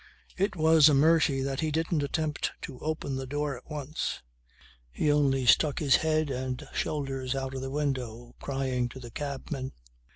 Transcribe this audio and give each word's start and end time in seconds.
It 0.35 0.55
was 0.55 0.89
a 0.89 0.95
mercy 0.95 1.43
that 1.43 1.59
he 1.59 1.69
didn't 1.69 2.01
attempt 2.01 2.53
to 2.63 2.79
open 2.79 3.17
the 3.17 3.27
door 3.27 3.55
at 3.55 3.69
once. 3.69 4.23
He 4.91 5.11
only 5.11 5.45
stuck 5.45 5.77
his 5.77 5.97
head 5.97 6.31
and 6.31 6.67
shoulders 6.73 7.35
out 7.35 7.53
of 7.53 7.61
the 7.61 7.69
window 7.69 8.33
crying 8.39 8.89
to 8.89 8.99
the 8.99 9.11
cabman. 9.11 9.73